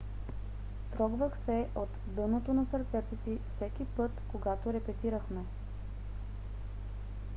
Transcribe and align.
"трогвах 0.93 1.37
се 1.45 1.67
от 1.75 1.89
дъното 2.07 2.53
на 2.53 2.65
сърцето 2.71 3.15
си 3.23 3.37
всеки 3.55 3.85
път 3.85 4.11
когато 4.27 4.73
репетирахме 4.73 5.41